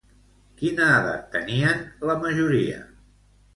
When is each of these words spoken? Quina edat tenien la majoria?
Quina 0.61 0.87
edat 1.01 1.27
tenien 1.37 1.85
la 2.11 2.19
majoria? 2.25 2.83